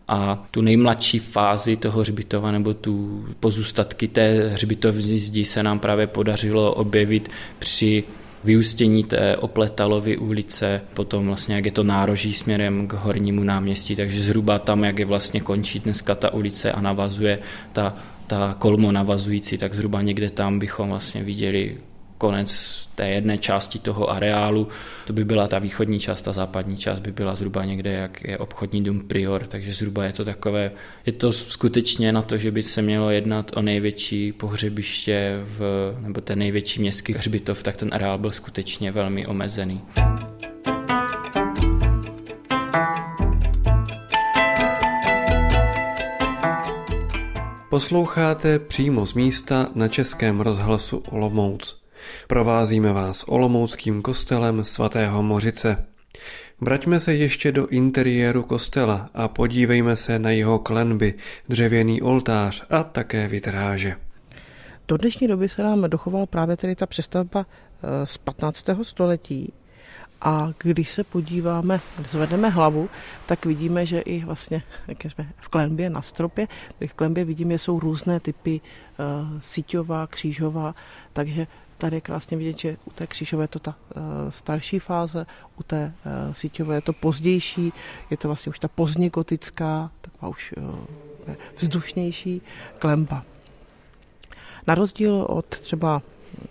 a 0.08 0.46
tu 0.50 0.60
nejmladší 0.60 1.18
fázi 1.18 1.76
toho 1.76 2.00
hřbitova 2.00 2.50
nebo 2.52 2.74
tu 2.74 3.24
pozůstatky 3.40 4.08
té 4.08 4.48
hřbitovní 4.48 5.18
zdi 5.18 5.44
se 5.44 5.62
nám 5.62 5.78
právě 5.78 6.06
podařilo 6.06 6.74
objevit 6.74 7.28
při 7.58 8.04
vyústění 8.46 9.04
té 9.04 9.36
Opletalovy 9.36 10.16
ulice, 10.16 10.80
potom 10.94 11.26
vlastně 11.26 11.54
jak 11.54 11.64
je 11.64 11.72
to 11.72 11.84
nároží 11.84 12.34
směrem 12.34 12.86
k 12.86 12.92
hornímu 12.92 13.44
náměstí, 13.44 13.96
takže 13.96 14.22
zhruba 14.22 14.58
tam, 14.58 14.84
jak 14.84 14.98
je 14.98 15.04
vlastně 15.04 15.40
končí 15.40 15.78
dneska 15.78 16.14
ta 16.14 16.34
ulice 16.34 16.72
a 16.72 16.80
navazuje 16.80 17.38
ta 17.72 17.94
ta 18.26 18.54
kolmo 18.58 18.92
navazující, 18.92 19.58
tak 19.58 19.74
zhruba 19.74 20.02
někde 20.02 20.30
tam 20.30 20.58
bychom 20.58 20.88
vlastně 20.88 21.22
viděli 21.22 21.76
konec 22.18 22.86
té 22.94 23.08
jedné 23.08 23.38
části 23.38 23.78
toho 23.78 24.10
areálu. 24.10 24.68
To 25.06 25.12
by 25.12 25.24
byla 25.24 25.48
ta 25.48 25.58
východní 25.58 26.00
část, 26.00 26.22
ta 26.22 26.32
západní 26.32 26.76
část 26.76 26.98
by 26.98 27.12
byla 27.12 27.34
zhruba 27.34 27.64
někde, 27.64 27.92
jak 27.92 28.24
je 28.24 28.38
obchodní 28.38 28.84
dům 28.84 29.00
Prior, 29.00 29.46
takže 29.46 29.74
zhruba 29.74 30.04
je 30.04 30.12
to 30.12 30.24
takové, 30.24 30.70
je 31.06 31.12
to 31.12 31.32
skutečně 31.32 32.12
na 32.12 32.22
to, 32.22 32.38
že 32.38 32.50
by 32.50 32.62
se 32.62 32.82
mělo 32.82 33.10
jednat 33.10 33.50
o 33.56 33.62
největší 33.62 34.32
pohřebiště 34.32 35.40
v, 35.44 35.60
nebo 36.00 36.20
ten 36.20 36.38
největší 36.38 36.80
městský 36.80 37.12
hřbitov, 37.12 37.62
tak 37.62 37.76
ten 37.76 37.90
areál 37.92 38.18
byl 38.18 38.32
skutečně 38.32 38.92
velmi 38.92 39.26
omezený. 39.26 39.82
Posloucháte 47.70 48.58
přímo 48.58 49.06
z 49.06 49.14
místa 49.14 49.68
na 49.74 49.88
Českém 49.88 50.40
rozhlasu 50.40 50.96
Olomouc. 50.96 51.85
Provázíme 52.26 52.92
vás 52.92 53.24
Olomouckým 53.28 54.02
kostelem 54.02 54.64
svatého 54.64 55.22
Mořice. 55.22 55.84
Vraťme 56.60 57.00
se 57.00 57.14
ještě 57.14 57.52
do 57.52 57.66
interiéru 57.66 58.42
kostela 58.42 59.10
a 59.14 59.28
podívejme 59.28 59.96
se 59.96 60.18
na 60.18 60.30
jeho 60.30 60.58
klenby, 60.58 61.14
dřevěný 61.48 62.02
oltář 62.02 62.66
a 62.70 62.82
také 62.82 63.28
vitráže. 63.28 63.96
Do 64.88 64.96
dnešní 64.96 65.28
doby 65.28 65.48
se 65.48 65.62
nám 65.62 65.90
dochovala 65.90 66.26
právě 66.26 66.56
tedy 66.56 66.76
ta 66.76 66.86
přestavba 66.86 67.46
eh, 67.82 68.06
z 68.06 68.18
15. 68.18 68.66
století, 68.82 69.52
a 70.20 70.52
když 70.58 70.90
se 70.90 71.04
podíváme, 71.04 71.80
zvedneme 72.08 72.48
hlavu, 72.48 72.88
tak 73.26 73.46
vidíme, 73.46 73.86
že 73.86 74.00
i 74.00 74.24
vlastně, 74.24 74.62
jak 74.88 75.04
jsme 75.04 75.28
v 75.36 75.48
klenbě 75.48 75.90
na 75.90 76.02
stropě, 76.02 76.48
v 76.86 76.94
klenbě 76.94 77.24
vidíme, 77.24 77.54
že 77.54 77.58
jsou 77.58 77.80
různé 77.80 78.20
typy 78.20 78.60
uh, 78.60 79.40
síťová, 79.40 80.06
křížová, 80.06 80.74
takže 81.12 81.46
tady 81.78 81.96
je 81.96 82.00
krásně 82.00 82.36
vidět, 82.36 82.58
že 82.58 82.76
u 82.84 82.90
té 82.90 83.06
křížové 83.06 83.44
je 83.44 83.48
to 83.48 83.58
ta 83.58 83.74
uh, 83.96 84.02
starší 84.28 84.78
fáze, 84.78 85.26
u 85.58 85.62
té 85.62 85.94
uh, 86.26 86.32
síťové 86.32 86.74
je 86.74 86.80
to 86.80 86.92
pozdější, 86.92 87.72
je 88.10 88.16
to 88.16 88.28
vlastně 88.28 88.50
už 88.50 88.58
ta 88.58 88.68
pozdně 88.68 89.10
gotická, 89.10 89.90
taková 90.00 90.28
už 90.30 90.54
uh, 90.56 91.34
vzdušnější 91.58 92.42
klemba. 92.78 93.24
Na 94.66 94.74
rozdíl 94.74 95.26
od 95.28 95.46
třeba 95.46 96.02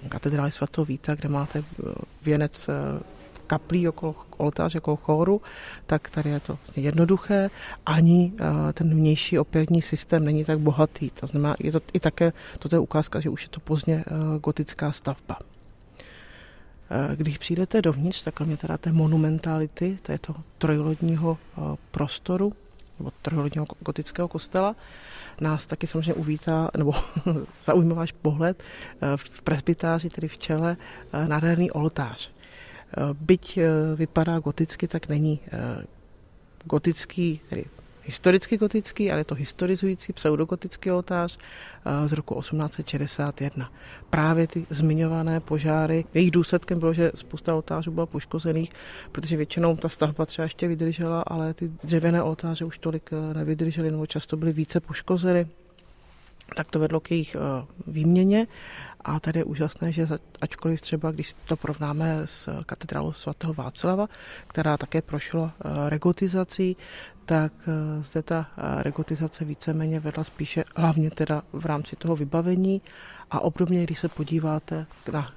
katedrály 0.10 0.52
svatého 0.52 0.86
Víta, 0.86 1.16
kde 1.16 1.30
máte 1.30 1.64
věnec 2.22 2.70
kaplí 3.48 3.88
okolo 3.88 4.16
oltáře, 4.38 4.78
okolo 4.78 4.98
chóru, 4.98 5.42
tak 5.86 6.10
tady 6.10 6.30
je 6.30 6.40
to 6.40 6.54
vlastně 6.54 6.84
jednoduché. 6.84 7.50
Ani 7.86 8.34
eh, 8.40 8.74
ten 8.74 8.90
vnější 8.90 9.40
opěrní 9.40 9.82
systém 9.82 10.26
není 10.26 10.46
tak 10.46 10.60
bohatý. 10.60 11.10
To 11.10 11.28
znamená, 11.28 11.56
je 11.60 11.72
to 11.72 11.80
i 11.94 12.00
také, 12.00 12.34
toto 12.60 12.76
je 12.76 12.80
ukázka, 12.80 13.20
že 13.20 13.30
už 13.30 13.44
je 13.44 13.50
to 13.50 13.60
pozdně 13.60 14.04
eh, 14.08 14.40
gotická 14.40 14.92
stavba. 14.92 15.40
Eh, 16.90 17.16
když 17.16 17.38
přijdete 17.38 17.82
dovnitř, 17.82 18.24
tak 18.24 18.34
kromě 18.34 18.58
teda 18.58 18.78
té 18.78 18.92
monumentality, 18.92 19.98
to 20.02 20.12
je 20.12 20.20
to 20.20 20.36
trojlodního 20.58 21.38
prostoru, 21.92 22.54
nebo 23.00 23.12
trojlodního 23.22 23.66
gotického 23.80 24.28
kostela, 24.28 24.76
nás 25.42 25.68
taky 25.68 25.88
samozřejmě 25.88 26.14
uvítá, 26.14 26.70
nebo 26.78 26.94
zaujme 27.66 27.94
váš 27.94 28.12
pohled 28.12 28.64
v 29.16 29.42
presbytáři, 29.42 30.10
tedy 30.10 30.28
v 30.28 30.38
čele, 30.38 30.78
nádherný 31.28 31.72
oltář. 31.72 32.32
Byť 33.14 33.58
eh, 33.58 33.68
vypadá 33.96 34.40
goticky, 34.40 34.88
tak 34.88 35.08
není 35.08 35.40
eh, 35.52 35.84
gotický, 36.64 37.40
tedy 37.50 37.66
historicky 38.04 38.58
gotický, 38.58 39.12
ale 39.12 39.20
je 39.20 39.26
to 39.26 39.36
historizující 39.36 40.14
pseudogotický 40.14 40.92
oltář 40.92 41.38
eh, 41.38 42.08
z 42.08 42.14
roku 42.14 42.40
1861. 42.40 43.72
Právě 44.10 44.48
ty 44.48 44.66
zmiňované 44.70 45.40
požáry, 45.40 46.06
jejich 46.14 46.32
důsledkem 46.32 46.80
bylo, 46.80 46.94
že 46.94 47.12
spousta 47.16 47.56
oltářů 47.56 47.92
byla 47.92 48.06
poškozených, 48.06 48.72
protože 49.12 49.38
většinou 49.38 49.76
ta 49.76 49.90
stavba 49.90 50.26
třeba 50.26 50.44
ještě 50.44 50.68
vydržela, 50.68 51.22
ale 51.28 51.54
ty 51.54 51.72
dřevěné 51.84 52.24
oltáře 52.24 52.66
už 52.66 52.78
tolik 52.78 53.10
nevydržely 53.34 53.92
nebo 53.92 54.06
často 54.06 54.38
byly 54.38 54.54
více 54.54 54.80
poškozeny 54.80 55.48
tak 56.56 56.72
to 56.72 56.80
vedlo 56.80 57.00
k 57.00 57.12
jejich 57.12 57.36
výměně 57.88 58.48
a 59.06 59.20
tady 59.20 59.40
je 59.40 59.44
úžasné, 59.44 59.92
že 59.92 60.08
ačkoliv 60.42 60.82
třeba, 60.82 61.12
když 61.12 61.36
to 61.46 61.58
porovnáme 61.58 62.22
s 62.26 62.64
katedrálou 62.66 63.14
svatého 63.14 63.54
Václava, 63.54 64.08
která 64.48 64.78
také 64.78 65.02
prošla 65.02 65.54
eh, 65.60 65.90
regotizací, 65.90 66.78
tak 67.26 67.52
eh, 67.68 68.04
zde 68.04 68.22
ta 68.22 68.48
eh, 68.58 68.84
regotizace 68.84 69.46
víceméně 69.46 70.00
vedla 70.00 70.24
spíše 70.24 70.64
hlavně 70.76 71.12
teda 71.12 71.42
v 71.54 71.66
rámci 71.66 71.96
toho 71.96 72.16
vybavení 72.16 72.82
a 73.32 73.40
obdobně, 73.40 73.84
když 73.84 74.00
se 74.00 74.10
podíváte 74.10 74.86
na 75.14 75.32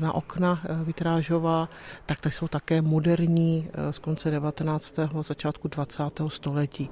na 0.00 0.12
okna 0.12 0.62
vitrážová, 0.84 1.68
tak 2.06 2.20
ty 2.20 2.30
jsou 2.30 2.48
také 2.48 2.82
moderní 2.82 3.68
z 3.90 3.98
konce 3.98 4.30
19. 4.30 4.94
začátku 5.22 5.68
20. 5.68 6.02
století. 6.28 6.88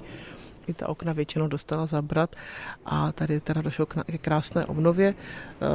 Všechny 0.69 0.73
ta 0.73 0.89
okna 0.89 1.13
většinou 1.13 1.47
dostala 1.47 1.85
zabrat 1.85 2.35
a 2.85 3.11
tady 3.11 3.39
teda 3.39 3.61
došlo 3.61 3.85
k 3.85 4.03
krásné 4.21 4.65
obnově. 4.65 5.13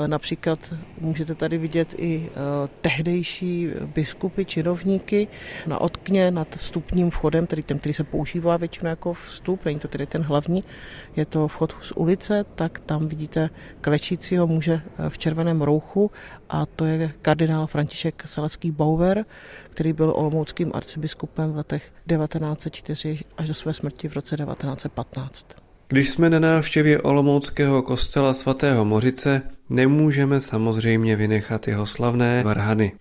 E, 0.05 0.09
například 0.09 0.59
můžete 1.01 1.35
tady 1.35 1.59
vidět 1.59 1.95
i 1.99 2.31
e, 2.31 2.69
tehdejší 2.81 3.71
biskupy, 3.95 4.45
činovníky 4.45 5.29
na 5.67 5.81
okně 5.81 6.31
nad 6.31 6.49
vstupním 6.57 7.11
vchodem, 7.11 7.47
tedy 7.47 7.63
ten, 7.63 7.79
který 7.79 7.93
se 7.93 8.05
používá 8.05 8.57
většinou 8.57 8.91
jako 8.91 9.15
vstup, 9.15 9.65
není 9.65 9.79
to 9.79 9.89
tedy 9.89 10.07
ten 10.07 10.23
hlavní, 10.23 10.63
je 11.17 11.27
to 11.27 11.49
vchod 11.49 11.75
z 11.83 11.93
ulice, 11.93 12.45
tak 12.55 12.79
tam 12.87 13.09
vidíte 13.09 13.51
klečícího 13.81 14.47
muže 14.47 14.81
e, 14.83 15.11
v 15.11 15.19
červeném 15.19 15.63
rouchu 15.63 16.11
a 16.55 16.67
to 16.67 16.85
je 16.85 17.13
kardinál 17.23 17.67
František 17.67 18.23
Salaský 18.27 18.71
Bauer, 18.71 19.25
který 19.71 19.93
byl 19.93 20.13
olomouckým 20.17 20.71
arcibiskupem 20.75 21.53
v 21.53 21.57
letech 21.57 21.93
1904 22.09 23.19
až 23.37 23.49
do 23.49 23.55
své 23.55 23.75
smrti 23.75 24.09
v 24.09 24.15
roce 24.15 24.37
1915. 24.37 25.47
Když 25.89 26.11
jsme 26.11 26.31
na 26.31 26.39
návštěvě 26.39 27.01
Olomouckého 27.01 27.83
kostela 27.83 28.35
svatého 28.35 28.85
Mořice, 28.85 29.43
nemůžeme 29.71 30.41
samozřejmě 30.41 31.17
vynechat 31.17 31.69
jeho 31.69 31.87
slavné 31.87 32.43
varhany. 32.43 32.93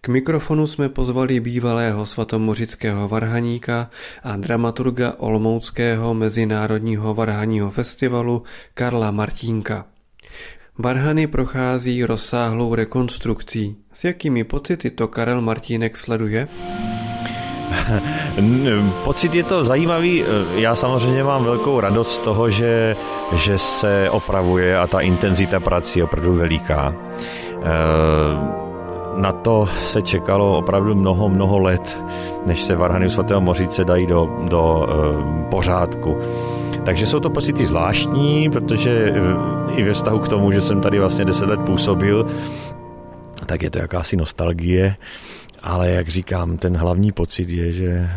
K 0.00 0.08
mikrofonu 0.08 0.66
jsme 0.66 0.88
pozvali 0.88 1.40
bývalého 1.40 2.06
svatomořického 2.06 3.08
varhaníka 3.08 3.90
a 4.22 4.36
dramaturga 4.36 5.12
Olomouckého 5.18 6.14
mezinárodního 6.14 7.14
varhaního 7.14 7.70
festivalu 7.70 8.42
Karla 8.74 9.10
Martínka. 9.10 9.86
Varhany 10.78 11.26
prochází 11.26 12.04
rozsáhlou 12.04 12.74
rekonstrukcí. 12.74 13.76
S 13.92 14.04
jakými 14.04 14.44
pocity 14.44 14.90
to 14.90 15.08
Karel 15.08 15.40
Martínek 15.40 15.96
sleduje? 15.96 16.48
Pocit 19.04 19.34
je 19.34 19.42
to 19.42 19.64
zajímavý. 19.64 20.24
Já 20.56 20.76
samozřejmě 20.76 21.24
mám 21.24 21.44
velkou 21.44 21.80
radost 21.80 22.16
z 22.16 22.20
toho, 22.20 22.50
že, 22.50 22.96
že 23.34 23.58
se 23.58 24.10
opravuje 24.10 24.78
a 24.78 24.86
ta 24.86 25.00
intenzita 25.00 25.60
prací 25.60 25.98
je 25.98 26.04
opravdu 26.04 26.34
veliká. 26.34 26.94
Eh, 27.52 27.66
na 29.16 29.32
to 29.32 29.68
se 29.86 30.02
čekalo 30.02 30.58
opravdu 30.58 30.94
mnoho, 30.94 31.28
mnoho 31.28 31.58
let, 31.58 32.02
než 32.46 32.62
se 32.62 32.76
varhany 32.76 33.10
svatého 33.10 33.40
Mořice 33.40 33.84
dají 33.84 34.06
do, 34.06 34.36
do 34.48 34.86
eh, 34.88 35.50
pořádku. 35.50 36.16
Takže 36.84 37.06
jsou 37.06 37.20
to 37.20 37.30
pocity 37.30 37.66
zvláštní, 37.66 38.50
protože 38.50 39.12
i 39.76 39.82
ve 39.82 39.92
vztahu 39.92 40.18
k 40.18 40.28
tomu, 40.28 40.52
že 40.52 40.60
jsem 40.60 40.80
tady 40.80 40.98
vlastně 40.98 41.24
10 41.24 41.46
let 41.46 41.60
působil, 41.60 42.26
tak 43.46 43.62
je 43.62 43.70
to 43.70 43.78
jakási 43.78 44.16
nostalgie, 44.16 44.96
ale 45.62 45.90
jak 45.90 46.08
říkám, 46.08 46.58
ten 46.58 46.76
hlavní 46.76 47.12
pocit 47.12 47.50
je, 47.50 47.72
že 47.72 48.10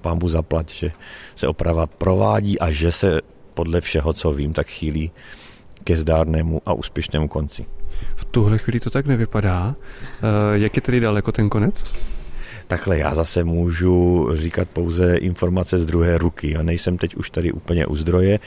pán 0.00 0.18
Bůh 0.18 0.30
zaplať, 0.30 0.72
že 0.72 0.90
se 1.36 1.48
oprava 1.48 1.86
provádí 1.86 2.60
a 2.60 2.70
že 2.70 2.92
se 2.92 3.20
podle 3.54 3.80
všeho, 3.80 4.12
co 4.12 4.32
vím, 4.32 4.52
tak 4.52 4.66
chýlí 4.66 5.10
ke 5.84 5.96
zdárnému 5.96 6.62
a 6.66 6.72
úspěšnému 6.72 7.28
konci. 7.28 7.66
V 8.16 8.24
tuhle 8.24 8.58
chvíli 8.58 8.80
to 8.80 8.90
tak 8.90 9.06
nevypadá. 9.06 9.74
Eh, 9.74 10.58
jak 10.58 10.76
je 10.76 10.82
tedy 10.82 11.00
daleko 11.00 11.32
ten 11.32 11.48
konec? 11.48 11.84
Takhle 12.66 12.98
já 12.98 13.14
zase 13.14 13.44
můžu 13.44 14.28
říkat 14.32 14.68
pouze 14.68 15.16
informace 15.16 15.78
z 15.80 15.86
druhé 15.86 16.18
ruky. 16.18 16.50
Já 16.50 16.62
nejsem 16.62 16.98
teď 16.98 17.16
už 17.16 17.30
tady 17.30 17.52
úplně 17.52 17.86
u 17.86 17.96
zdroje, 17.96 18.38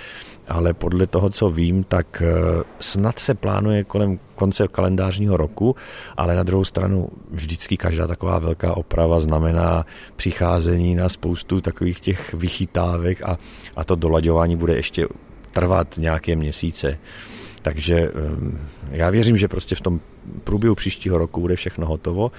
ale 0.48 0.74
podle 0.74 1.08
toho, 1.08 1.30
co 1.30 1.50
vím, 1.50 1.84
tak 1.84 2.22
eh, 2.22 2.64
snad 2.80 3.20
se 3.20 3.34
plánuje 3.34 3.84
kolem 3.84 4.20
konce 4.36 4.68
kalendářního 4.68 5.38
roku, 5.38 5.76
ale 6.18 6.36
na 6.36 6.44
druhou 6.44 6.64
stranu 6.64 7.10
vždycky 7.32 7.78
každá 7.78 8.08
taková 8.08 8.40
velká 8.40 8.78
oprava 8.78 9.20
znamená 9.20 9.86
přicházení 10.16 10.96
na 10.96 11.10
spoustu 11.10 11.62
takových 11.62 12.00
těch 12.00 12.34
vychytávek 12.34 13.22
a, 13.22 13.38
a 13.76 13.84
to 13.84 13.96
dolaďování 13.96 14.56
bude 14.56 14.76
ještě 14.76 15.08
trvat 15.52 15.98
nějaké 15.98 16.36
měsíce. 16.36 16.98
Takže 17.62 17.96
eh, 17.96 18.12
já 18.92 19.10
věřím, 19.10 19.38
že 19.38 19.48
prostě 19.48 19.76
v 19.76 19.82
tom 19.82 20.00
průběhu 20.44 20.76
příštího 20.76 21.18
roku 21.18 21.42
bude 21.42 21.56
všechno 21.56 21.88
hotovo 21.88 22.32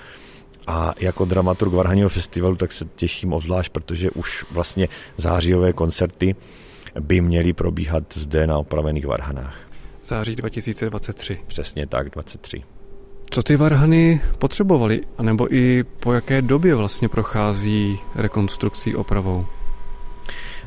a 0.69 0.95
jako 0.99 1.25
dramaturg 1.25 1.73
Varhaního 1.73 2.09
festivalu 2.09 2.57
tak 2.57 2.73
se 2.73 2.85
těším 2.97 3.33
obzvlášť, 3.33 3.73
protože 3.73 4.11
už 4.11 4.45
vlastně 4.51 4.89
zářijové 5.17 5.73
koncerty 5.73 6.37
by 7.01 7.21
měly 7.21 7.53
probíhat 7.53 8.05
zde 8.13 8.47
na 8.47 8.59
opravených 8.59 9.07
Varhanách. 9.07 9.57
Září 10.05 10.37
2023. 10.37 11.39
Přesně 11.47 11.87
tak, 11.87 12.11
23. 12.11 12.63
Co 13.31 13.43
ty 13.43 13.57
varhany 13.57 14.21
potřebovaly, 14.39 15.01
anebo 15.19 15.55
i 15.55 15.85
po 16.01 16.13
jaké 16.13 16.43
době 16.43 16.75
vlastně 16.75 17.09
prochází 17.09 17.99
rekonstrukcí 18.15 18.97
opravou? 18.97 19.47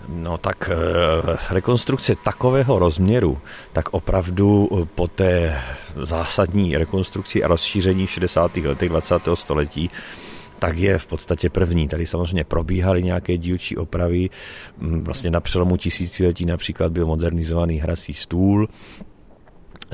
No 0.07 0.37
tak 0.37 0.69
eh, 0.73 1.37
rekonstrukce 1.49 2.15
takového 2.15 2.79
rozměru, 2.79 3.37
tak 3.73 3.89
opravdu 3.89 4.69
eh, 4.71 4.85
po 4.95 5.07
té 5.07 5.61
zásadní 6.03 6.77
rekonstrukci 6.77 7.43
a 7.43 7.47
rozšíření 7.47 8.07
v 8.07 8.11
60. 8.11 8.57
letech 8.57 8.89
20. 8.89 9.15
století 9.33 9.89
tak 10.59 10.77
je 10.77 10.97
v 10.97 11.07
podstatě 11.07 11.49
první. 11.49 11.87
Tady 11.87 12.05
samozřejmě 12.05 12.43
probíhaly 12.43 13.03
nějaké 13.03 13.37
dílčí 13.37 13.77
opravy. 13.77 14.29
Mm, 14.77 15.03
vlastně 15.03 15.31
na 15.31 15.39
přelomu 15.39 15.77
tisíciletí 15.77 16.45
například 16.45 16.91
byl 16.91 17.05
modernizovaný 17.05 17.77
hrací 17.79 18.13
stůl, 18.13 18.69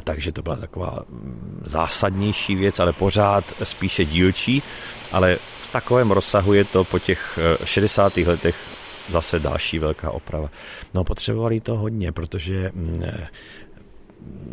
takže 0.04 0.32
to 0.32 0.42
byla 0.42 0.56
taková 0.56 1.00
mm, 1.10 1.64
zásadnější 1.66 2.56
věc, 2.56 2.80
ale 2.80 2.94
pořád 2.94 3.54
spíše 3.64 4.06
dílčí, 4.06 4.64
ale 5.12 5.38
v 5.62 5.68
takovém 5.72 6.12
rozsahu 6.12 6.54
je 6.54 6.64
to 6.64 6.84
po 6.84 7.00
těch 7.00 7.40
60. 7.64 8.18
Eh, 8.18 8.28
letech 8.28 8.56
zase 9.12 9.40
další 9.40 9.80
velká 9.80 10.12
oprava. 10.12 10.50
No 10.94 11.04
potřebovali 11.04 11.60
to 11.60 11.78
hodně, 11.78 12.12
protože 12.12 12.72
mm, 12.74 13.04
eh, 13.06 13.28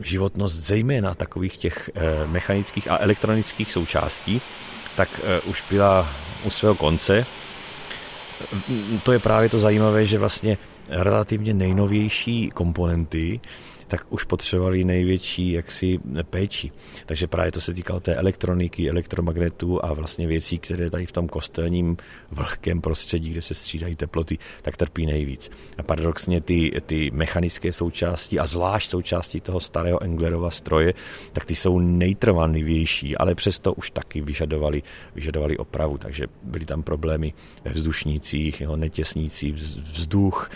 životnost 0.03 0.55
zejména 0.55 1.14
takových 1.14 1.57
těch 1.57 1.90
eh, 1.95 2.27
mechanických 2.27 2.90
a 2.90 2.99
elektronických 2.99 3.73
součástí, 3.73 4.40
tak 4.97 5.09
eh, 5.25 5.40
už 5.40 5.64
byla 5.71 6.09
u 6.45 6.51
svého 6.51 6.75
konce. 6.75 7.27
To 9.03 9.12
je 9.12 9.19
právě 9.19 9.49
to 9.49 9.59
zajímavé, 9.59 10.07
že 10.07 10.19
vlastně 10.19 10.59
relativně 10.88 11.55
nejnovější 11.55 12.51
komponenty 12.51 13.40
tak 13.88 14.07
už 14.11 14.25
potřebovali 14.25 14.85
největší 14.85 15.53
jaksi 15.53 15.99
péči. 16.31 16.70
Takže 17.07 17.27
právě 17.27 17.53
to 17.53 17.61
se 17.61 17.75
týkalo 17.75 18.01
té 18.01 18.14
elektroniky, 18.14 18.90
elektromagnetů 18.90 19.85
a 19.85 19.92
vlastně 19.92 20.27
věcí, 20.27 20.59
které 20.59 20.90
tady 20.90 21.07
v 21.07 21.12
tom 21.12 21.29
kostelním 21.29 21.97
vlhkém 22.31 22.81
prostředí, 22.81 23.31
kde 23.31 23.42
se 23.42 23.55
střídají 23.55 23.97
teploty, 23.97 24.38
tak 24.62 24.77
trpí 24.77 25.07
nejvíc. 25.07 25.51
A 25.79 25.83
paradoxně 25.83 26.40
ty, 26.40 26.73
ty 26.87 27.11
mechanické 27.11 27.73
součásti 27.73 28.38
a 28.38 28.47
zvlášť 28.47 28.90
součásti 28.90 29.40
toho 29.40 29.61
starého 29.61 30.03
Englerova 30.03 30.51
stroje, 30.51 30.94
tak 31.33 31.44
ty 31.44 31.55
jsou 31.55 31.79
nejtrvanlivější, 31.79 33.16
ale 33.16 33.35
přesto 33.35 33.73
už 33.73 33.90
taky 33.90 34.20
vyžadovali, 34.20 34.83
vyžadovali 35.14 35.57
opravu, 35.57 35.99
takže 35.99 36.27
byly 36.42 36.64
tam 36.64 36.83
problémy 36.83 37.35
ve 37.64 37.73
vzdušnících, 37.73 38.61
jeho 38.61 38.77
netěsnící 38.77 39.53
vzduch, 39.53 40.51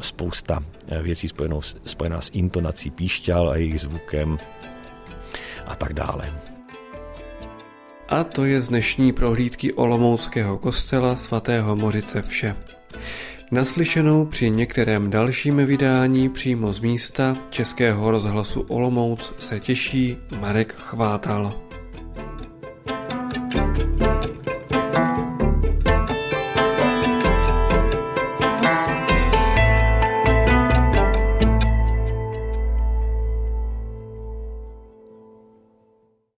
spousta 0.00 0.64
eh, 0.88 1.02
věcí 1.02 1.28
spojenou, 1.28 1.60
spojená 1.84 2.20
s 2.20 2.30
intonací 2.32 2.90
píšťal 2.90 3.50
a 3.50 3.56
jejich 3.56 3.80
zvukem 3.80 4.38
a 5.66 5.76
tak 5.76 5.92
dále. 5.92 6.32
A 8.08 8.24
to 8.24 8.44
je 8.44 8.60
z 8.60 8.68
dnešní 8.68 9.12
prohlídky 9.12 9.72
Olomouckého 9.72 10.58
kostela 10.58 11.16
svatého 11.16 11.76
Mořice 11.76 12.22
vše. 12.22 12.56
Naslyšenou 13.50 14.26
při 14.26 14.50
některém 14.50 15.10
dalším 15.10 15.56
vydání 15.56 16.28
přímo 16.28 16.72
z 16.72 16.80
místa 16.80 17.36
Českého 17.50 18.10
rozhlasu 18.10 18.60
Olomouc 18.60 19.32
se 19.38 19.60
těší 19.60 20.16
Marek 20.40 20.74
Chvátal. 20.74 21.71